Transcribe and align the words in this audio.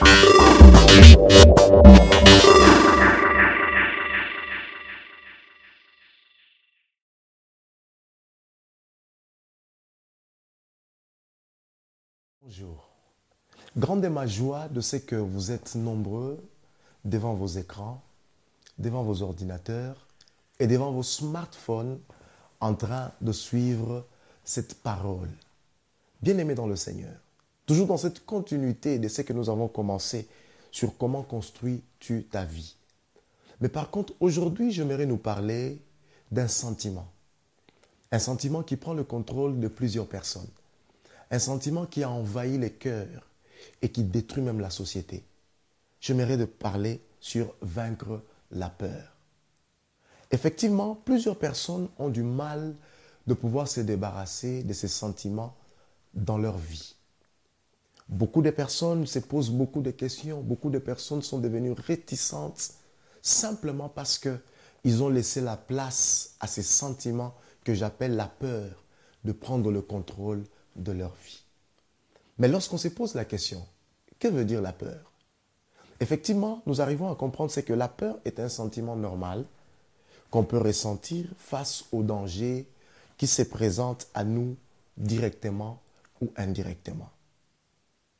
Bonjour. 0.00 1.28
Grande 13.76 14.04
est 14.04 14.10
ma 14.10 14.26
joie 14.26 14.68
de 14.68 14.80
ce 14.80 14.96
que 14.96 15.16
vous 15.16 15.50
êtes 15.50 15.74
nombreux 15.74 16.38
devant 17.04 17.34
vos 17.34 17.46
écrans, 17.46 18.00
devant 18.78 19.02
vos 19.02 19.22
ordinateurs 19.22 20.06
et 20.60 20.68
devant 20.68 20.92
vos 20.92 21.02
smartphones 21.02 21.98
en 22.60 22.74
train 22.74 23.10
de 23.20 23.32
suivre 23.32 24.06
cette 24.44 24.80
parole. 24.82 25.30
Bien-aimés 26.22 26.54
dans 26.54 26.68
le 26.68 26.76
Seigneur, 26.76 27.16
toujours 27.68 27.86
dans 27.86 27.98
cette 27.98 28.24
continuité 28.24 28.98
de 28.98 29.08
ce 29.08 29.20
que 29.20 29.34
nous 29.34 29.50
avons 29.50 29.68
commencé 29.68 30.26
sur 30.72 30.96
comment 30.96 31.22
construis-tu 31.22 32.24
ta 32.24 32.42
vie. 32.46 32.74
Mais 33.60 33.68
par 33.68 33.90
contre, 33.90 34.14
aujourd'hui, 34.20 34.72
j'aimerais 34.72 35.04
nous 35.04 35.18
parler 35.18 35.78
d'un 36.32 36.48
sentiment. 36.48 37.06
Un 38.10 38.18
sentiment 38.18 38.62
qui 38.62 38.78
prend 38.78 38.94
le 38.94 39.04
contrôle 39.04 39.60
de 39.60 39.68
plusieurs 39.68 40.06
personnes. 40.06 40.48
Un 41.30 41.38
sentiment 41.38 41.84
qui 41.84 42.02
a 42.02 42.10
envahi 42.10 42.56
les 42.56 42.72
cœurs 42.72 43.28
et 43.82 43.90
qui 43.90 44.02
détruit 44.02 44.42
même 44.42 44.60
la 44.60 44.70
société. 44.70 45.22
J'aimerais 46.00 46.38
de 46.38 46.46
parler 46.46 47.02
sur 47.20 47.54
vaincre 47.60 48.22
la 48.50 48.70
peur. 48.70 49.14
Effectivement, 50.30 50.94
plusieurs 50.94 51.38
personnes 51.38 51.88
ont 51.98 52.08
du 52.08 52.22
mal 52.22 52.74
de 53.26 53.34
pouvoir 53.34 53.68
se 53.68 53.82
débarrasser 53.82 54.62
de 54.62 54.72
ces 54.72 54.88
sentiments 54.88 55.54
dans 56.14 56.38
leur 56.38 56.56
vie. 56.56 56.94
Beaucoup 58.08 58.40
de 58.40 58.50
personnes 58.50 59.06
se 59.06 59.18
posent 59.18 59.50
beaucoup 59.50 59.82
de 59.82 59.90
questions, 59.90 60.40
beaucoup 60.40 60.70
de 60.70 60.78
personnes 60.78 61.22
sont 61.22 61.38
devenues 61.38 61.72
réticentes 61.72 62.72
simplement 63.20 63.88
parce 63.88 64.18
qu'ils 64.18 65.02
ont 65.02 65.10
laissé 65.10 65.40
la 65.42 65.56
place 65.56 66.34
à 66.40 66.46
ces 66.46 66.62
sentiments 66.62 67.34
que 67.64 67.74
j'appelle 67.74 68.16
la 68.16 68.26
peur 68.26 68.82
de 69.24 69.32
prendre 69.32 69.70
le 69.70 69.82
contrôle 69.82 70.44
de 70.76 70.92
leur 70.92 71.14
vie. 71.24 71.42
Mais 72.38 72.48
lorsqu'on 72.48 72.78
se 72.78 72.88
pose 72.88 73.14
la 73.14 73.24
question, 73.26 73.66
que 74.18 74.28
veut 74.28 74.44
dire 74.44 74.62
la 74.62 74.72
peur? 74.72 75.12
Effectivement, 76.00 76.62
nous 76.66 76.80
arrivons 76.80 77.10
à 77.10 77.16
comprendre 77.16 77.52
que 77.60 77.72
la 77.72 77.88
peur 77.88 78.18
est 78.24 78.40
un 78.40 78.48
sentiment 78.48 78.96
normal 78.96 79.44
qu'on 80.30 80.44
peut 80.44 80.58
ressentir 80.58 81.26
face 81.36 81.84
au 81.92 82.02
danger 82.02 82.68
qui 83.16 83.26
se 83.26 83.42
présente 83.42 84.06
à 84.14 84.24
nous 84.24 84.56
directement 84.96 85.82
ou 86.20 86.30
indirectement. 86.36 87.10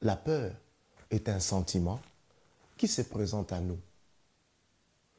La 0.02 0.16
peur 0.16 0.52
est 1.10 1.28
un 1.28 1.41
sentiment 1.41 2.00
qui 2.77 2.86
se 2.86 3.02
présente 3.02 3.52
à 3.52 3.60
nous. 3.60 3.78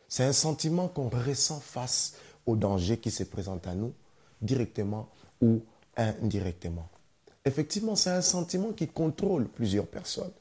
C'est 0.08 0.24
un 0.24 0.34
sentiment 0.34 0.88
qu'on 0.88 1.10
ressent 1.10 1.60
face 1.60 2.16
au 2.46 2.56
danger 2.56 2.98
qui 2.98 3.12
se 3.12 3.24
présente 3.24 3.68
à 3.68 3.76
nous, 3.76 3.94
directement 4.42 5.10
ou 5.42 5.62
indirectement. 5.98 6.90
Effectivement, 7.46 7.96
c'est 7.96 8.10
un 8.10 8.22
sentiment 8.22 8.72
qui 8.72 8.88
contrôle 8.88 9.48
plusieurs 9.48 9.88
personnes. 9.88 10.32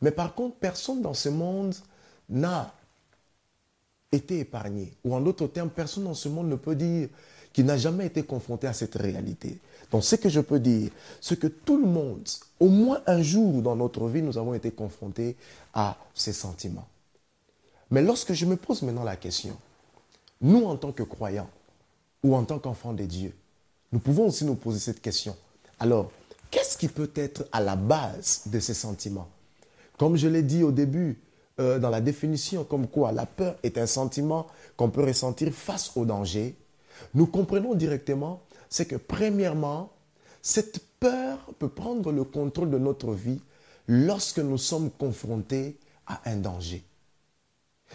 Mais 0.00 0.10
par 0.10 0.34
contre, 0.34 0.56
personne 0.56 1.02
dans 1.02 1.14
ce 1.14 1.28
monde 1.28 1.74
n'a 2.28 2.74
été 4.10 4.40
épargné. 4.40 4.92
Ou 5.04 5.14
en 5.14 5.20
d'autres 5.20 5.46
termes, 5.46 5.70
personne 5.70 6.04
dans 6.04 6.14
ce 6.14 6.28
monde 6.28 6.48
ne 6.48 6.56
peut 6.56 6.74
dire 6.74 7.08
qu'il 7.54 7.64
n'a 7.64 7.78
jamais 7.78 8.06
été 8.06 8.24
confronté 8.24 8.66
à 8.66 8.72
cette 8.72 8.96
réalité. 8.96 9.58
Donc 9.90 10.02
ce 10.02 10.16
que 10.16 10.28
je 10.28 10.40
peux 10.40 10.58
dire, 10.58 10.90
c'est 11.20 11.38
que 11.38 11.46
tout 11.46 11.78
le 11.78 11.86
monde, 11.86 12.28
au 12.58 12.68
moins 12.68 13.00
un 13.06 13.22
jour 13.22 13.62
dans 13.62 13.76
notre 13.76 14.08
vie, 14.08 14.22
nous 14.22 14.36
avons 14.36 14.54
été 14.54 14.72
confrontés 14.72 15.36
à 15.72 15.96
ces 16.14 16.32
sentiments. 16.32 16.88
Mais 17.90 18.02
lorsque 18.02 18.32
je 18.32 18.44
me 18.44 18.56
pose 18.56 18.82
maintenant 18.82 19.04
la 19.04 19.14
question, 19.14 19.56
nous 20.40 20.64
en 20.64 20.76
tant 20.76 20.90
que 20.90 21.04
croyants 21.04 21.48
ou 22.24 22.34
en 22.34 22.44
tant 22.44 22.58
qu'enfants 22.58 22.92
de 22.92 23.04
Dieu, 23.04 23.32
nous 23.92 24.00
pouvons 24.00 24.26
aussi 24.26 24.44
nous 24.44 24.56
poser 24.56 24.80
cette 24.80 25.00
question. 25.00 25.36
Alors, 25.78 26.10
qu'est-ce 26.50 26.76
qui 26.76 26.88
peut 26.88 27.10
être 27.14 27.46
à 27.52 27.60
la 27.60 27.76
base 27.76 28.42
de 28.46 28.58
ces 28.58 28.74
sentiments? 28.74 29.28
Comme 29.96 30.16
je 30.16 30.26
l'ai 30.26 30.42
dit 30.42 30.64
au 30.64 30.72
début, 30.72 31.20
euh, 31.60 31.78
dans 31.78 31.90
la 31.90 32.00
définition, 32.00 32.64
comme 32.64 32.88
quoi 32.88 33.12
la 33.12 33.26
peur 33.26 33.54
est 33.62 33.78
un 33.78 33.86
sentiment 33.86 34.48
qu'on 34.76 34.90
peut 34.90 35.04
ressentir 35.04 35.52
face 35.52 35.92
au 35.94 36.04
danger, 36.04 36.56
nous 37.14 37.26
comprenons 37.26 37.74
directement, 37.74 38.42
c'est 38.68 38.86
que 38.86 38.96
premièrement, 38.96 39.92
cette 40.42 40.80
peur 41.00 41.38
peut 41.58 41.68
prendre 41.68 42.12
le 42.12 42.24
contrôle 42.24 42.70
de 42.70 42.78
notre 42.78 43.12
vie 43.12 43.40
lorsque 43.88 44.38
nous 44.38 44.58
sommes 44.58 44.90
confrontés 44.90 45.78
à 46.06 46.20
un 46.30 46.36
danger. 46.36 46.84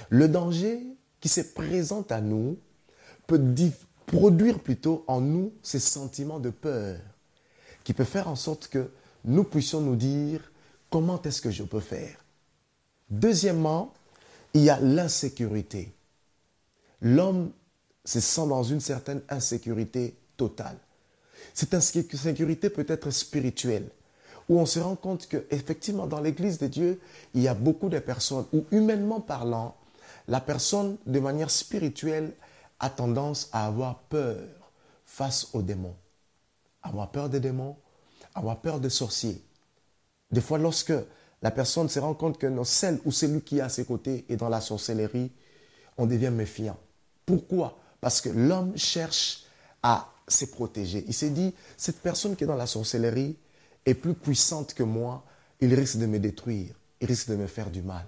Le 0.09 0.27
danger 0.27 0.81
qui 1.19 1.29
se 1.29 1.41
présente 1.41 2.11
à 2.11 2.21
nous 2.21 2.57
peut 3.27 3.41
produire 4.05 4.59
plutôt 4.59 5.03
en 5.07 5.21
nous 5.21 5.53
ces 5.61 5.79
sentiments 5.79 6.39
de 6.39 6.49
peur 6.49 6.99
qui 7.83 7.93
peut 7.93 8.03
faire 8.03 8.27
en 8.27 8.35
sorte 8.35 8.67
que 8.67 8.91
nous 9.25 9.43
puissions 9.43 9.81
nous 9.81 9.95
dire 9.95 10.51
comment 10.89 11.21
est-ce 11.21 11.41
que 11.41 11.51
je 11.51 11.63
peux 11.63 11.79
faire? 11.79 12.23
Deuxièmement, 13.09 13.93
il 14.53 14.61
y 14.61 14.69
a 14.69 14.79
l'insécurité. 14.79 15.93
L'homme 17.01 17.51
se 18.09 18.19
sent 18.19 18.47
dans 18.47 18.63
une 18.63 18.79
certaine 18.79 19.21
insécurité 19.29 20.17
totale. 20.35 20.77
Cette 21.53 21.75
insécurité 21.75 22.71
peut 22.71 22.85
être 22.87 23.11
spirituelle, 23.11 23.89
où 24.49 24.59
on 24.59 24.65
se 24.65 24.79
rend 24.79 24.95
compte 24.95 25.27
qu'effectivement, 25.27 26.07
dans 26.07 26.19
l'Église 26.19 26.57
de 26.57 26.65
Dieu, 26.65 26.99
il 27.35 27.43
y 27.43 27.47
a 27.47 27.53
beaucoup 27.53 27.87
de 27.87 27.99
personnes 27.99 28.45
où, 28.51 28.65
humainement 28.71 29.21
parlant, 29.21 29.75
la 30.27 30.41
personne, 30.41 30.97
de 31.05 31.19
manière 31.19 31.51
spirituelle, 31.51 32.33
a 32.79 32.89
tendance 32.89 33.47
à 33.51 33.67
avoir 33.67 33.99
peur 33.99 34.37
face 35.05 35.49
aux 35.53 35.61
démons. 35.61 35.95
Avoir 36.81 37.11
peur 37.11 37.29
des 37.29 37.39
démons, 37.39 37.75
avoir 38.33 38.59
peur 38.59 38.79
des 38.79 38.89
sorciers. 38.89 39.39
Des 40.31 40.41
fois, 40.41 40.57
lorsque 40.57 40.93
la 41.43 41.51
personne 41.51 41.89
se 41.89 41.99
rend 41.99 42.15
compte 42.15 42.39
que 42.39 42.63
celle 42.63 42.99
ou 43.05 43.11
celui 43.11 43.41
qui 43.41 43.59
est 43.59 43.61
à 43.61 43.69
ses 43.69 43.85
côtés 43.85 44.25
est 44.29 44.35
dans 44.35 44.49
la 44.49 44.61
sorcellerie, 44.61 45.31
on 45.97 46.07
devient 46.07 46.31
méfiant. 46.31 46.77
Pourquoi? 47.25 47.77
Parce 48.01 48.21
que 48.21 48.29
l'homme 48.29 48.77
cherche 48.77 49.43
à 49.83 50.11
se 50.27 50.45
protéger. 50.45 51.03
Il 51.07 51.13
s'est 51.13 51.29
dit, 51.29 51.53
cette 51.77 51.99
personne 51.99 52.35
qui 52.35 52.43
est 52.43 52.47
dans 52.47 52.55
la 52.55 52.67
sorcellerie 52.67 53.35
est 53.85 53.93
plus 53.93 54.13
puissante 54.13 54.73
que 54.73 54.83
moi, 54.83 55.23
il 55.61 55.73
risque 55.73 55.97
de 55.97 56.05
me 56.05 56.19
détruire, 56.19 56.75
il 57.01 57.07
risque 57.07 57.29
de 57.29 57.35
me 57.35 57.47
faire 57.47 57.69
du 57.69 57.81
mal. 57.81 58.05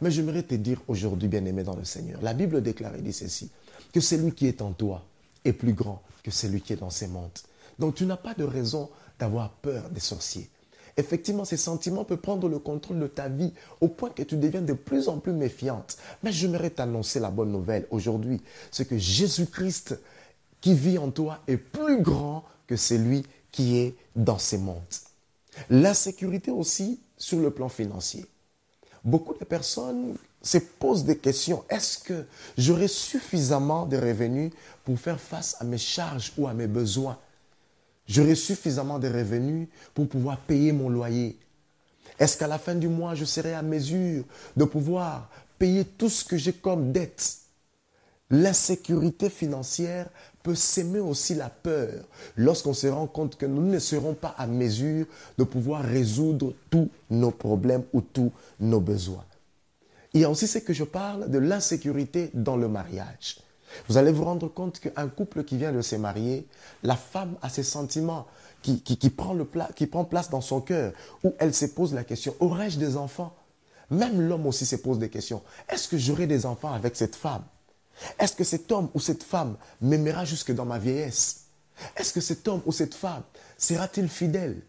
Mais 0.00 0.10
j'aimerais 0.10 0.42
te 0.42 0.54
dire 0.54 0.80
aujourd'hui, 0.88 1.28
bien-aimé 1.28 1.62
dans 1.62 1.76
le 1.76 1.84
Seigneur, 1.84 2.20
la 2.22 2.34
Bible 2.34 2.62
déclare 2.62 2.94
et 2.94 3.02
dit 3.02 3.12
ceci, 3.12 3.50
que 3.92 4.00
celui 4.00 4.32
qui 4.32 4.46
est 4.46 4.62
en 4.62 4.72
toi 4.72 5.04
est 5.44 5.52
plus 5.52 5.72
grand 5.72 6.02
que 6.22 6.30
celui 6.30 6.60
qui 6.60 6.72
est 6.72 6.76
dans 6.76 6.90
ces 6.90 7.06
mondes. 7.06 7.30
Donc 7.78 7.94
tu 7.94 8.04
n'as 8.06 8.16
pas 8.16 8.34
de 8.34 8.44
raison 8.44 8.90
d'avoir 9.18 9.50
peur 9.50 9.88
des 9.90 10.00
sorciers. 10.00 10.50
Effectivement, 10.98 11.44
ces 11.44 11.58
sentiments 11.58 12.04
peuvent 12.04 12.18
prendre 12.18 12.48
le 12.48 12.58
contrôle 12.58 12.98
de 13.00 13.06
ta 13.06 13.28
vie 13.28 13.52
au 13.80 13.88
point 13.88 14.10
que 14.10 14.22
tu 14.22 14.36
deviens 14.36 14.62
de 14.62 14.72
plus 14.72 15.08
en 15.08 15.18
plus 15.18 15.32
méfiante. 15.32 15.98
Mais 16.22 16.32
j'aimerais 16.32 16.70
t'annoncer 16.70 17.20
la 17.20 17.30
bonne 17.30 17.52
nouvelle 17.52 17.86
aujourd'hui. 17.90 18.40
C'est 18.70 18.88
que 18.88 18.96
Jésus-Christ 18.96 19.98
qui 20.60 20.74
vit 20.74 20.98
en 20.98 21.10
toi 21.10 21.40
est 21.48 21.58
plus 21.58 22.00
grand 22.00 22.44
que 22.66 22.76
celui 22.76 23.24
qui 23.52 23.78
est 23.78 23.94
dans 24.14 24.38
ces 24.38 24.58
mondes. 24.58 24.82
L'insécurité 25.70 26.50
aussi 26.50 27.00
sur 27.18 27.40
le 27.40 27.50
plan 27.50 27.68
financier. 27.68 28.26
Beaucoup 29.04 29.34
de 29.34 29.44
personnes 29.44 30.16
se 30.42 30.58
posent 30.58 31.04
des 31.04 31.18
questions. 31.18 31.64
Est-ce 31.68 31.98
que 31.98 32.24
j'aurai 32.56 32.88
suffisamment 32.88 33.86
de 33.86 33.96
revenus 33.96 34.52
pour 34.84 34.98
faire 34.98 35.20
face 35.20 35.56
à 35.60 35.64
mes 35.64 35.78
charges 35.78 36.32
ou 36.38 36.46
à 36.48 36.54
mes 36.54 36.66
besoins? 36.66 37.18
J'aurai 38.06 38.34
suffisamment 38.34 38.98
de 38.98 39.08
revenus 39.08 39.68
pour 39.94 40.08
pouvoir 40.08 40.38
payer 40.38 40.72
mon 40.72 40.88
loyer. 40.88 41.38
Est-ce 42.18 42.38
qu'à 42.38 42.46
la 42.46 42.58
fin 42.58 42.74
du 42.74 42.88
mois, 42.88 43.14
je 43.14 43.24
serai 43.24 43.54
à 43.54 43.62
mesure 43.62 44.24
de 44.56 44.64
pouvoir 44.64 45.28
payer 45.58 45.84
tout 45.84 46.08
ce 46.08 46.24
que 46.24 46.36
j'ai 46.36 46.52
comme 46.52 46.92
dette? 46.92 47.38
L'insécurité 48.30 49.30
financière 49.30 50.08
peut 50.42 50.54
s'aimer 50.54 50.98
aussi 50.98 51.34
la 51.34 51.48
peur 51.48 52.04
lorsqu'on 52.36 52.74
se 52.74 52.86
rend 52.86 53.06
compte 53.06 53.36
que 53.36 53.46
nous 53.46 53.62
ne 53.62 53.78
serons 53.78 54.14
pas 54.14 54.34
à 54.36 54.46
mesure 54.46 55.06
de 55.38 55.44
pouvoir 55.44 55.82
résoudre 55.82 56.54
tous 56.70 56.88
nos 57.10 57.30
problèmes 57.30 57.84
ou 57.92 58.00
tous 58.00 58.32
nos 58.58 58.80
besoins. 58.80 59.24
Il 60.12 60.20
y 60.22 60.24
a 60.24 60.30
aussi 60.30 60.46
ce 60.46 60.58
que 60.58 60.72
je 60.72 60.84
parle 60.84 61.30
de 61.30 61.38
l'insécurité 61.38 62.30
dans 62.32 62.56
le 62.56 62.68
mariage. 62.68 63.38
Vous 63.88 63.96
allez 63.96 64.12
vous 64.12 64.24
rendre 64.24 64.48
compte 64.48 64.80
qu'un 64.80 65.08
couple 65.08 65.44
qui 65.44 65.56
vient 65.56 65.72
de 65.72 65.82
se 65.82 65.96
marier, 65.96 66.46
la 66.82 66.96
femme 66.96 67.36
a 67.42 67.48
ses 67.48 67.62
sentiments 67.62 68.26
qui, 68.62 68.80
qui, 68.82 69.10
prend 69.10 69.32
le 69.32 69.46
qui 69.74 69.86
prend 69.86 70.04
place 70.04 70.30
dans 70.30 70.40
son 70.40 70.60
cœur, 70.60 70.92
où 71.22 71.34
elle 71.38 71.54
se 71.54 71.66
pose 71.66 71.94
la 71.94 72.04
question, 72.04 72.34
aurais-je 72.40 72.78
des 72.78 72.96
enfants? 72.96 73.34
Même 73.90 74.20
l'homme 74.20 74.46
aussi 74.46 74.66
se 74.66 74.76
pose 74.76 74.98
des 74.98 75.08
questions. 75.08 75.42
Est-ce 75.68 75.88
que 75.88 75.96
j'aurai 75.98 76.26
des 76.26 76.46
enfants 76.46 76.72
avec 76.72 76.96
cette 76.96 77.14
femme? 77.14 77.44
Est-ce 78.18 78.34
que 78.34 78.44
cet 78.44 78.70
homme 78.72 78.88
ou 78.94 79.00
cette 79.00 79.22
femme 79.22 79.56
m'aimera 79.80 80.24
jusque 80.24 80.52
dans 80.52 80.64
ma 80.64 80.78
vieillesse? 80.78 81.46
Est-ce 81.96 82.12
que 82.12 82.20
cet 82.20 82.48
homme 82.48 82.62
ou 82.66 82.72
cette 82.72 82.94
femme 82.94 83.22
sera-t-il 83.58 84.08
fidèle? 84.08 84.62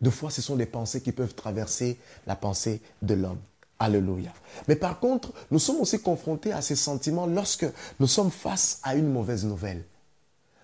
Deux 0.00 0.10
fois, 0.10 0.30
ce 0.30 0.42
sont 0.42 0.56
des 0.56 0.66
pensées 0.66 1.00
qui 1.00 1.12
peuvent 1.12 1.34
traverser 1.34 1.98
la 2.26 2.36
pensée 2.36 2.80
de 3.02 3.14
l'homme. 3.14 3.40
Alléluia. 3.82 4.32
Mais 4.68 4.76
par 4.76 5.00
contre, 5.00 5.32
nous 5.50 5.58
sommes 5.58 5.80
aussi 5.80 5.98
confrontés 5.98 6.52
à 6.52 6.62
ces 6.62 6.76
sentiments 6.76 7.26
lorsque 7.26 7.66
nous 7.98 8.06
sommes 8.06 8.30
face 8.30 8.78
à 8.84 8.94
une 8.94 9.12
mauvaise 9.12 9.44
nouvelle. 9.44 9.84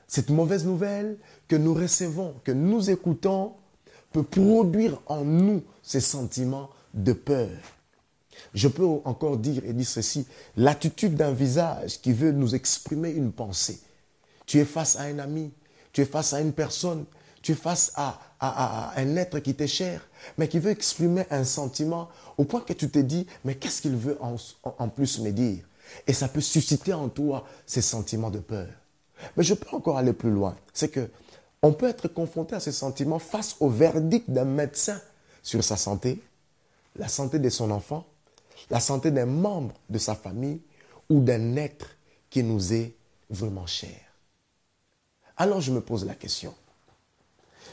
Cette 0.06 0.30
mauvaise 0.30 0.64
nouvelle 0.64 1.18
que 1.48 1.56
nous 1.56 1.74
recevons, 1.74 2.36
que 2.44 2.52
nous 2.52 2.90
écoutons, 2.90 3.54
peut 4.12 4.22
produire 4.22 5.00
en 5.06 5.24
nous 5.24 5.64
ces 5.82 5.98
sentiments 5.98 6.70
de 6.94 7.12
peur. 7.12 7.50
Je 8.54 8.68
peux 8.68 8.86
encore 8.86 9.36
dire 9.36 9.64
et 9.64 9.72
dire 9.72 9.88
ceci, 9.88 10.24
l'attitude 10.56 11.16
d'un 11.16 11.32
visage 11.32 12.00
qui 12.00 12.12
veut 12.12 12.30
nous 12.30 12.54
exprimer 12.54 13.10
une 13.10 13.32
pensée. 13.32 13.80
Tu 14.46 14.60
es 14.60 14.64
face 14.64 14.94
à 14.94 15.02
un 15.02 15.18
ami, 15.18 15.50
tu 15.92 16.02
es 16.02 16.06
face 16.06 16.34
à 16.34 16.40
une 16.40 16.52
personne, 16.52 17.04
tu 17.42 17.52
es 17.52 17.54
face 17.54 17.92
à, 17.94 18.20
un 18.40 19.16
être 19.16 19.40
qui 19.40 19.54
t'est 19.54 19.66
cher, 19.66 20.06
mais 20.36 20.48
qui 20.48 20.58
veut 20.58 20.70
exprimer 20.70 21.24
un 21.30 21.44
sentiment 21.44 22.08
au 22.36 22.44
point 22.44 22.60
que 22.60 22.72
tu 22.72 22.88
te 22.88 22.98
dis, 22.98 23.26
mais 23.44 23.56
qu'est-ce 23.56 23.82
qu'il 23.82 23.96
veut 23.96 24.18
en, 24.20 24.88
plus 24.88 25.18
me 25.18 25.30
dire? 25.30 25.64
Et 26.06 26.12
ça 26.12 26.28
peut 26.28 26.40
susciter 26.40 26.92
en 26.92 27.08
toi 27.08 27.46
ces 27.66 27.82
sentiments 27.82 28.30
de 28.30 28.38
peur. 28.38 28.68
Mais 29.36 29.42
je 29.42 29.54
peux 29.54 29.74
encore 29.74 29.98
aller 29.98 30.12
plus 30.12 30.30
loin. 30.30 30.56
C'est 30.72 30.90
que 30.90 31.10
on 31.62 31.72
peut 31.72 31.88
être 31.88 32.06
confronté 32.06 32.54
à 32.54 32.60
ces 32.60 32.70
sentiments 32.70 33.18
face 33.18 33.56
au 33.58 33.68
verdict 33.68 34.30
d'un 34.30 34.44
médecin 34.44 35.00
sur 35.42 35.64
sa 35.64 35.76
santé, 35.76 36.22
la 36.96 37.08
santé 37.08 37.40
de 37.40 37.48
son 37.48 37.72
enfant, 37.72 38.06
la 38.70 38.78
santé 38.80 39.10
d'un 39.10 39.26
membre 39.26 39.74
de 39.88 39.98
sa 39.98 40.14
famille 40.14 40.60
ou 41.08 41.20
d'un 41.20 41.56
être 41.56 41.96
qui 42.30 42.42
nous 42.42 42.72
est 42.72 42.94
vraiment 43.30 43.66
cher. 43.66 43.98
Alors 45.36 45.60
je 45.60 45.72
me 45.72 45.80
pose 45.80 46.04
la 46.04 46.14
question, 46.14 46.54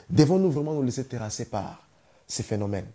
devons-nous 0.09 0.51
vraiment 0.51 0.73
nous 0.73 0.83
laisser 0.83 1.05
terrasser 1.05 1.45
par 1.45 1.87
ces 2.27 2.43
phénomènes? 2.43 2.87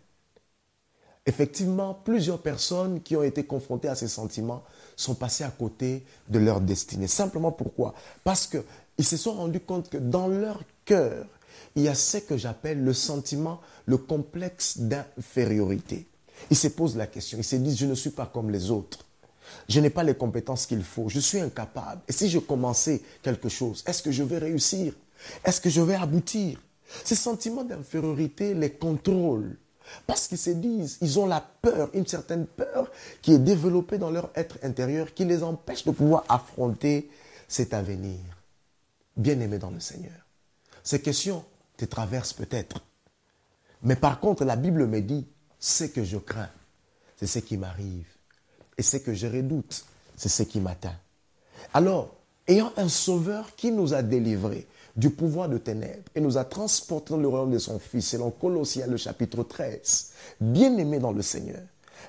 Effectivement, 1.27 1.95
plusieurs 1.95 2.41
personnes 2.41 3.03
qui 3.03 3.15
ont 3.15 3.23
été 3.23 3.45
confrontées 3.45 3.89
à 3.89 3.95
ces 3.95 4.09
sentiments 4.09 4.65
sont 4.97 5.15
passées 5.15 5.45
à 5.45 5.51
côté 5.51 6.03
de 6.29 6.39
leur 6.39 6.61
destinée. 6.61 7.07
Simplement 7.07 7.53
pourquoi? 7.53 7.95
Parce 8.25 8.47
qu'ils 8.47 9.05
se 9.05 9.17
sont 9.17 9.35
rendus 9.35 9.61
compte 9.61 9.91
que 9.91 9.99
dans 9.99 10.29
leur 10.29 10.61
cœur, 10.85 11.27
il 11.77 11.83
y 11.83 11.89
a 11.89 11.95
ce 11.95 12.19
que 12.19 12.37
j'appelle 12.37 12.83
le 12.83 12.95
sentiment, 12.95 13.61
le 13.87 13.99
complexe 13.99 14.79
d'infériorité. 14.79 16.07
Ils 16.51 16.57
se 16.57 16.69
posent 16.69 16.97
la 16.97 17.07
question, 17.07 17.39
ils 17.39 17.45
se 17.45 17.57
disent, 17.57 17.79
je 17.79 17.87
ne 17.87 17.95
suis 17.95 18.11
pas 18.11 18.27
comme 18.27 18.51
les 18.51 18.71
autres. 18.71 19.05
Je 19.69 19.81
n'ai 19.81 19.91
pas 19.91 20.03
les 20.03 20.15
compétences 20.15 20.67
qu'il 20.67 20.83
faut, 20.83 21.09
je 21.09 21.21
suis 21.21 21.39
incapable. 21.39 22.01
Et 22.09 22.13
si 22.13 22.31
je 22.31 22.39
commençais 22.39 23.03
quelque 23.23 23.49
chose, 23.49 23.85
est-ce 23.87 24.03
que 24.03 24.11
je 24.11 24.23
vais 24.23 24.39
réussir? 24.39 24.95
Est-ce 25.45 25.61
que 25.61 25.69
je 25.69 25.81
vais 25.81 25.97
aboutir? 25.97 26.61
Ces 27.05 27.15
sentiments 27.15 27.65
d'infériorité 27.65 28.55
les 28.55 28.71
contrôlent. 28.71 29.57
Parce 30.07 30.29
qu'ils 30.29 30.39
se 30.39 30.51
disent, 30.51 30.99
ils 31.01 31.19
ont 31.19 31.27
la 31.27 31.41
peur, 31.41 31.91
une 31.95 32.07
certaine 32.07 32.47
peur 32.47 32.91
qui 33.23 33.33
est 33.33 33.39
développée 33.39 33.99
dans 33.99 34.11
leur 34.11 34.31
être 34.35 34.59
intérieur, 34.63 35.15
qui 35.15 35.25
les 35.25 35.43
empêche 35.43 35.85
de 35.85 35.91
pouvoir 35.91 36.25
affronter 36.29 37.11
cet 37.49 37.75
avenir. 37.75 38.19
Bien-aimé 39.17 39.59
dans 39.59 39.71
le 39.71 39.81
Seigneur. 39.81 40.27
Ces 40.83 41.01
questions 41.01 41.45
te 41.77 41.85
traversent 41.85 42.33
peut-être. 42.33 42.85
Mais 43.83 43.97
par 43.97 44.21
contre, 44.21 44.45
la 44.45 44.57
Bible 44.57 44.87
me 44.87 45.01
dit, 45.01 45.27
ce 45.59 45.85
que 45.85 46.05
je 46.05 46.19
crains, 46.19 46.51
c'est 47.17 47.27
ce 47.27 47.39
qui 47.39 47.57
m'arrive. 47.57 48.07
Et 48.79 48.83
ce 48.83 48.99
que 48.99 49.13
je 49.13 49.27
redoute, 49.27 49.85
c'est 50.17 50.29
ce 50.29 50.43
qui 50.43 50.61
m'atteint. 50.61 50.97
Alors, 51.75 52.15
ayant 52.47 52.73
un 52.77 52.89
sauveur 52.89 53.55
qui 53.57 53.73
nous 53.73 53.93
a 53.93 54.03
délivrés 54.03 54.67
du 54.97 55.11
pouvoir 55.11 55.49
de 55.49 55.59
ténèbres 55.59 56.05
et 56.15 56.21
nous 56.21 56.39
a 56.39 56.45
transportés 56.45 57.15
dans 57.15 57.21
le 57.21 57.29
royaume 57.29 57.53
de 57.53 57.59
son 57.59 57.79
Fils, 57.79 58.09
selon 58.09 58.31
Colossiens 58.31 58.87
le 58.87 58.97
chapitre 58.97 59.43
13, 59.43 60.11
bien 60.41 60.77
aimé 60.77 60.99
dans 60.99 61.13
le 61.13 61.23
Seigneur, 61.23 61.61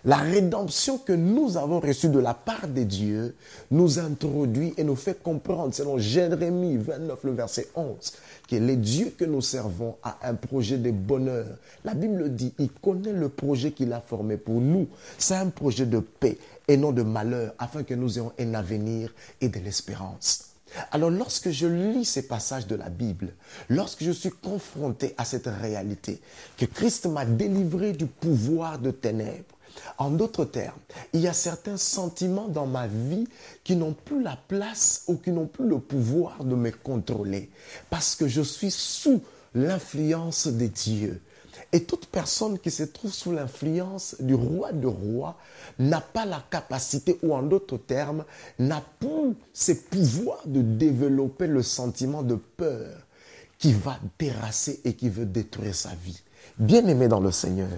la 0.04 0.18
rédemption 0.18 0.98
que 0.98 1.14
nous 1.14 1.58
avons 1.58 1.80
reçue 1.80 2.10
de 2.10 2.18
la 2.18 2.34
part 2.34 2.68
de 2.68 2.82
Dieu 2.82 3.36
nous 3.70 4.00
introduit 4.00 4.74
et 4.78 4.84
nous 4.84 4.96
fait 4.96 5.22
comprendre, 5.22 5.76
selon 5.76 6.00
Jérémie 6.00 6.78
29, 6.78 7.20
le 7.24 7.32
verset 7.34 7.68
11, 7.76 8.14
que 8.50 8.56
les 8.56 8.78
dieux 8.78 9.14
que 9.16 9.26
nous 9.26 9.42
servons 9.42 9.98
a 10.02 10.18
un 10.24 10.34
projet 10.34 10.78
de 10.78 10.90
bonheur. 10.90 11.46
La 11.86 11.94
Bible 11.94 12.34
dit, 12.34 12.52
il 12.58 12.72
connaît 12.72 13.14
le 13.14 13.30
projet 13.30 13.74
qu'il 13.74 13.94
a 13.94 14.02
formé 14.02 14.38
pour 14.38 14.60
nous. 14.60 14.88
C'est 15.20 15.36
un 15.36 15.50
projet 15.50 15.86
de 15.86 16.00
paix 16.00 16.40
et 16.68 16.78
non 16.78 16.92
de 16.92 17.04
malheur, 17.04 17.54
afin 17.60 17.84
que 17.84 17.94
nous 17.94 18.18
ayons 18.18 18.32
un 18.40 18.56
avenir 18.56 19.14
et 19.40 19.50
de 19.50 19.60
l'espérance. 19.60 20.51
Alors 20.92 21.10
lorsque 21.10 21.52
je 21.52 21.68
lis 21.68 22.06
ces 22.06 22.28
passages 22.28 22.68
de 22.68 22.76
la 22.76 22.90
Bible, 22.90 23.34
lorsque 23.70 24.04
je 24.04 24.12
suis 24.12 24.30
confronté 24.30 25.14
à 25.18 25.26
cette 25.26 25.48
réalité, 25.48 26.22
que 26.58 26.66
Christ 26.66 27.06
m'a 27.06 27.26
délivré 27.26 27.94
du 27.94 28.06
pouvoir 28.06 28.80
de 28.80 28.92
ténèbres, 28.92 29.58
en 29.98 30.12
d'autres 30.12 30.46
termes, 30.46 30.80
il 31.14 31.22
y 31.22 31.28
a 31.28 31.34
certains 31.34 31.78
sentiments 31.78 32.48
dans 32.48 32.68
ma 32.68 32.88
vie 32.88 33.28
qui 33.64 33.76
n'ont 33.76 33.94
plus 33.94 34.22
la 34.22 34.38
place 34.48 35.04
ou 35.08 35.16
qui 35.16 35.32
n'ont 35.32 35.48
plus 35.48 35.68
le 35.68 35.80
pouvoir 35.80 36.44
de 36.44 36.56
me 36.56 36.72
contrôler 36.72 37.50
parce 37.90 38.16
que 38.16 38.28
je 38.28 38.42
suis 38.42 38.72
sous 38.72 39.22
l'influence 39.56 40.48
de 40.48 40.68
Dieu. 40.68 41.22
Et 41.74 41.84
toute 41.84 42.08
personne 42.08 42.60
qui 42.60 42.70
se 42.70 42.84
trouve 42.84 43.14
sous 43.14 43.32
l'influence 43.32 44.18
du 44.20 44.34
roi 44.34 44.74
de 44.74 44.88
rois 44.88 45.38
n'a 45.80 46.02
pas 46.02 46.26
la 46.26 46.44
capacité, 46.50 47.18
ou 47.24 47.34
en 47.34 47.44
d'autres 47.44 47.78
termes, 47.78 48.26
n'a 48.60 48.84
plus 49.00 49.36
ce 49.54 49.72
pouvoir 49.72 50.42
de 50.46 50.62
développer 50.62 51.48
le 51.48 51.64
sentiment 51.64 52.24
de 52.24 52.36
peur 52.36 52.98
qui 53.58 53.74
va 53.74 54.00
terrasser 54.18 54.82
et 54.84 54.96
qui 54.96 55.08
veut 55.08 55.26
détruire 55.26 55.76
sa 55.76 55.94
vie. 55.96 56.22
Bien-aimé 56.58 57.08
dans 57.08 57.20
le 57.20 57.32
Seigneur, 57.32 57.70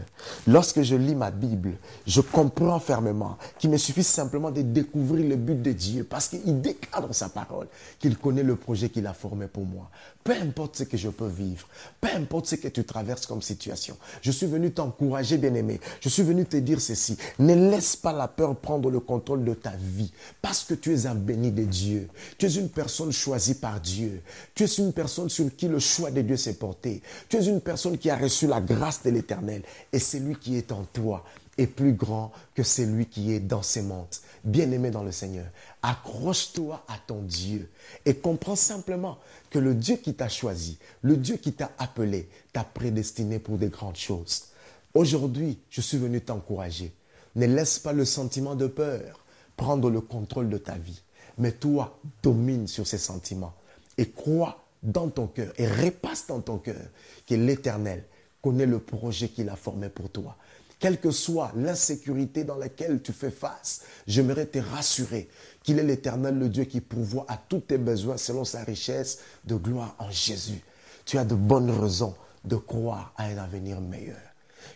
lorsque 0.48 0.82
je 0.82 0.96
lis 0.96 1.16
ma 1.16 1.32
Bible, 1.32 1.74
je 2.06 2.22
comprends 2.22 2.80
fermement 2.80 3.38
qu'il 3.58 3.70
me 3.70 3.78
suffit 3.78 4.04
simplement 4.04 4.52
de 4.52 4.62
découvrir 4.62 5.28
le 5.30 5.36
but 5.36 5.62
de 5.62 5.72
Dieu 5.72 6.04
parce 6.04 6.28
qu'il 6.28 6.60
déclare 6.60 7.08
dans 7.08 7.14
sa 7.14 7.30
parole 7.30 7.68
qu'il 8.00 8.18
connaît 8.18 8.44
le 8.44 8.56
projet 8.56 8.90
qu'il 8.90 9.08
a 9.08 9.14
formé 9.14 9.48
pour 9.48 9.66
moi. 9.66 9.90
Peu 10.24 10.34
importe 10.34 10.78
ce 10.78 10.84
que 10.84 10.98
je 10.98 11.10
peux 11.10 11.28
vivre, 11.28 11.68
peu 12.02 12.10
importe 12.16 12.48
ce 12.48 12.56
que 12.56 12.68
tu 12.68 12.84
traverses 12.84 13.26
comme 13.26 13.42
situation, 13.42 13.98
je 14.22 14.32
suis 14.32 14.48
venu 14.48 14.72
t'encourager, 14.72 15.38
bien-aimé. 15.38 15.80
Je 16.02 16.10
suis 16.10 16.24
venu 16.24 16.46
te 16.46 16.58
dire 16.58 16.82
ceci. 16.82 17.18
Ne 17.40 17.54
laisse 17.56 17.96
pas 17.96 18.14
la 18.14 18.28
peur 18.28 18.56
prendre 18.56 18.90
le 18.90 19.00
contrôle 19.00 19.44
de 19.44 19.54
ta 19.54 19.72
vie 19.78 20.12
parce 20.42 20.64
que 20.64 20.74
tu 20.74 20.94
es 20.94 21.06
un 21.06 21.16
béni 21.16 21.52
de 21.52 21.64
Dieu. 21.64 22.08
Tu 22.38 22.46
es 22.46 22.56
une 22.56 22.70
personne 22.70 23.12
choisie 23.12 23.56
par 23.56 23.80
Dieu. 23.80 24.22
Tu 24.56 24.64
es 24.64 24.68
une 24.68 24.94
personne 24.94 25.30
sur 25.30 25.54
qui 25.56 25.68
le 25.68 25.80
choix 25.80 26.12
de 26.12 26.22
Dieu 26.22 26.38
s'est 26.38 26.56
porté. 26.56 27.02
Tu 27.30 27.38
es 27.38 27.46
une 27.46 27.62
personne 27.62 27.98
qui 27.98 28.10
a 28.10 28.18
reçu 28.18 28.48
la 28.48 28.53
grâce 28.62 29.04
de 29.04 29.10
l'Éternel. 29.10 29.64
Et 29.92 30.00
celui 30.00 30.36
qui 30.36 30.58
est 30.58 30.72
en 30.72 30.84
toi 30.86 31.24
est 31.58 31.68
plus 31.68 31.94
grand 31.94 32.32
que 32.56 32.64
celui 32.64 33.06
qui 33.06 33.32
est 33.32 33.40
dans 33.40 33.62
ces 33.62 33.82
mondes. 33.82 34.08
Bien-aimé 34.44 34.92
dans 34.92 35.04
le 35.04 35.12
Seigneur, 35.12 35.46
accroche-toi 35.82 36.84
à 36.88 36.98
ton 37.06 37.22
Dieu 37.22 37.70
et 38.06 38.16
comprends 38.16 38.56
simplement 38.56 39.20
que 39.50 39.60
le 39.60 39.76
Dieu 39.76 39.98
qui 39.98 40.16
t'a 40.16 40.30
choisi, 40.30 40.78
le 41.02 41.16
Dieu 41.16 41.38
qui 41.38 41.54
t'a 41.54 41.72
appelé, 41.78 42.28
t'a 42.52 42.64
prédestiné 42.64 43.40
pour 43.40 43.58
des 43.58 43.70
grandes 43.70 43.96
choses. 43.96 44.46
Aujourd'hui, 44.94 45.60
je 45.70 45.82
suis 45.82 45.98
venu 45.98 46.22
t'encourager. 46.22 46.94
Ne 47.36 47.48
laisse 47.48 47.80
pas 47.80 47.94
le 47.94 48.06
sentiment 48.06 48.56
de 48.56 48.68
peur 48.68 49.24
prendre 49.56 49.90
le 49.90 50.02
contrôle 50.02 50.50
de 50.50 50.58
ta 50.58 50.76
vie. 50.76 51.02
Mais 51.38 51.52
toi, 51.52 52.00
domine 52.22 52.68
sur 52.68 52.86
ces 52.86 52.98
sentiments 52.98 53.54
et 53.98 54.10
crois 54.10 54.64
dans 54.82 55.10
ton 55.10 55.28
cœur 55.28 55.54
et 55.58 55.68
repasse 55.68 56.28
dans 56.28 56.42
ton 56.42 56.58
cœur 56.58 56.82
que 57.28 57.36
l'Éternel 57.36 58.04
connaît 58.44 58.66
le 58.66 58.80
projet 58.80 59.30
qu'il 59.30 59.50
a 59.50 59.56
formé 59.56 59.90
pour 59.90 60.10
toi. 60.10 60.36
Quelle 60.78 61.00
que 61.00 61.12
soit 61.12 61.54
l'insécurité 61.56 62.44
dans 62.44 62.58
laquelle 62.58 63.02
tu 63.02 63.14
fais 63.14 63.32
face, 63.32 63.84
j'aimerais 64.06 64.46
te 64.46 64.60
rassurer 64.60 65.30
qu'il 65.64 65.80
est 65.80 65.84
l'Éternel, 65.84 66.38
le 66.38 66.50
Dieu 66.50 66.66
qui 66.66 66.82
pourvoit 66.82 67.26
à 67.30 67.38
tous 67.38 67.62
tes 67.62 67.78
besoins 67.78 68.18
selon 68.18 68.44
sa 68.44 68.64
richesse 68.64 69.20
de 69.46 69.56
gloire 69.56 69.96
en 69.98 70.12
Jésus. 70.12 70.62
Tu 71.06 71.18
as 71.18 71.24
de 71.24 71.36
bonnes 71.36 71.72
raisons 71.72 72.16
de 72.44 72.58
croire 72.58 73.14
à 73.16 73.28
un 73.28 73.38
avenir 73.38 73.80
meilleur. 73.80 74.20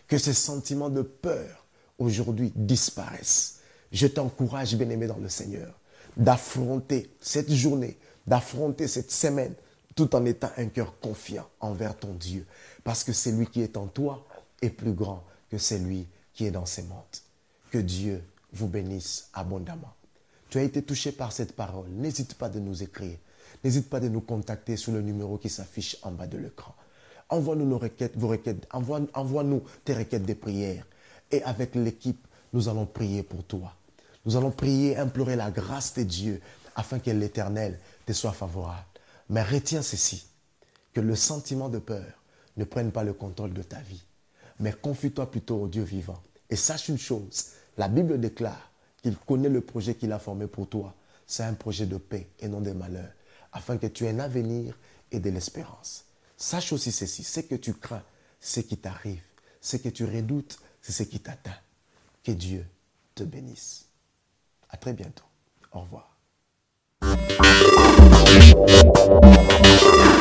Que 0.06 0.16
ces 0.16 0.32
sentiments 0.32 0.88
de 0.88 1.02
peur 1.02 1.66
aujourd'hui 1.98 2.52
disparaissent. 2.56 3.58
Je 3.92 4.06
t'encourage, 4.06 4.76
bien-aimé 4.76 5.06
dans 5.06 5.18
le 5.18 5.28
Seigneur, 5.28 5.78
d'affronter 6.16 7.10
cette 7.20 7.52
journée, 7.52 7.98
d'affronter 8.26 8.88
cette 8.88 9.12
semaine, 9.12 9.54
tout 9.98 10.14
en 10.14 10.24
étant 10.24 10.50
un 10.56 10.66
cœur 10.66 10.98
confiant 11.00 11.48
envers 11.60 11.96
ton 11.96 12.14
Dieu. 12.14 12.46
Parce 12.84 13.04
que 13.04 13.12
celui 13.12 13.46
qui 13.46 13.62
est 13.62 13.76
en 13.76 13.86
toi 13.86 14.26
est 14.62 14.70
plus 14.70 14.92
grand 14.92 15.24
que 15.50 15.58
celui 15.58 16.06
qui 16.32 16.46
est 16.46 16.50
dans 16.50 16.66
ces 16.66 16.82
mondes. 16.82 17.02
Que 17.70 17.78
Dieu 17.78 18.22
vous 18.52 18.68
bénisse 18.68 19.28
abondamment 19.34 19.92
tu 20.48 20.58
as 20.58 20.62
été 20.62 20.82
touché 20.82 21.12
par 21.12 21.32
cette 21.32 21.52
parole, 21.52 21.88
n'hésite 21.90 22.34
pas 22.34 22.48
de 22.48 22.58
nous 22.58 22.82
écrire. 22.82 23.18
N'hésite 23.62 23.90
pas 23.90 24.00
de 24.00 24.08
nous 24.08 24.20
contacter 24.20 24.76
sur 24.76 24.92
le 24.92 25.02
numéro 25.02 25.36
qui 25.36 25.48
s'affiche 25.48 25.96
en 26.02 26.10
bas 26.10 26.26
de 26.26 26.38
l'écran. 26.38 26.74
Envoie-nous 27.28 27.66
nos 27.66 27.78
requêtes, 27.78 28.16
vos 28.16 28.28
requêtes, 28.28 28.66
envoie-nous 28.72 29.62
tes 29.84 29.94
requêtes 29.94 30.24
de 30.24 30.34
prière. 30.34 30.86
Et 31.30 31.42
avec 31.42 31.74
l'équipe, 31.74 32.26
nous 32.54 32.68
allons 32.68 32.86
prier 32.86 33.22
pour 33.22 33.44
toi. 33.44 33.74
Nous 34.24 34.36
allons 34.36 34.50
prier, 34.50 34.96
implorer 34.96 35.36
la 35.36 35.50
grâce 35.50 35.94
de 35.94 36.02
Dieu 36.02 36.40
afin 36.74 36.98
que 36.98 37.10
l'Éternel 37.10 37.78
te 38.06 38.12
soit 38.12 38.32
favorable. 38.32 38.84
Mais 39.28 39.42
retiens 39.42 39.82
ceci, 39.82 40.26
que 40.94 41.00
le 41.00 41.14
sentiment 41.14 41.68
de 41.68 41.78
peur 41.78 42.22
ne 42.56 42.64
prenne 42.64 42.92
pas 42.92 43.04
le 43.04 43.12
contrôle 43.12 43.52
de 43.52 43.62
ta 43.62 43.80
vie. 43.80 44.02
Mais 44.58 44.72
confie-toi 44.72 45.30
plutôt 45.30 45.62
au 45.62 45.68
Dieu 45.68 45.82
vivant. 45.82 46.22
Et 46.50 46.56
sache 46.56 46.88
une 46.88 46.98
chose, 46.98 47.52
la 47.76 47.88
Bible 47.88 48.18
déclare 48.18 48.72
qu'il 49.02 49.16
connaît 49.16 49.48
le 49.48 49.60
projet 49.60 49.94
qu'il 49.94 50.12
a 50.12 50.18
formé 50.18 50.46
pour 50.46 50.68
toi. 50.68 50.94
C'est 51.26 51.44
un 51.44 51.54
projet 51.54 51.86
de 51.86 51.98
paix 51.98 52.28
et 52.40 52.48
non 52.48 52.60
de 52.60 52.72
malheur, 52.72 53.10
afin 53.52 53.76
que 53.76 53.86
tu 53.86 54.04
aies 54.04 54.10
un 54.10 54.18
avenir 54.18 54.76
et 55.12 55.20
de 55.20 55.30
l'espérance. 55.30 56.06
Sache 56.36 56.72
aussi 56.72 56.90
ceci, 56.90 57.22
ce 57.22 57.40
que 57.40 57.54
tu 57.54 57.74
crains, 57.74 58.02
ce 58.40 58.60
qui 58.60 58.78
t'arrive, 58.78 59.22
ce 59.60 59.76
que 59.76 59.88
tu 59.88 60.04
redoutes, 60.04 60.58
c'est 60.80 60.92
ce 60.92 61.02
qui 61.02 61.20
t'atteint. 61.20 61.58
Que 62.24 62.32
Dieu 62.32 62.66
te 63.14 63.24
bénisse. 63.24 63.86
À 64.70 64.76
très 64.76 64.92
bientôt. 64.92 65.24
Au 65.72 65.80
revoir. 65.80 66.16
Thank 68.66 70.12
you. 70.12 70.17